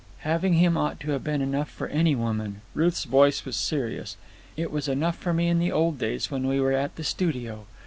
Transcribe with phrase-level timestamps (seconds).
[0.21, 4.17] "Having him ought to have been enough for any woman." Ruth's voice was serious.
[4.57, 7.67] "It was enough for me in the old days when we were at the studio.